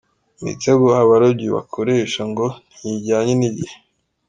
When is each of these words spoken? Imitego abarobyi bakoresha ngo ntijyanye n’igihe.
Imitego 0.41 0.85
abarobyi 1.01 1.47
bakoresha 1.55 2.21
ngo 2.31 2.45
ntijyanye 2.77 3.33
n’igihe. 3.39 3.75